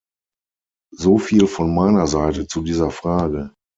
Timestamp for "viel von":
1.19-1.75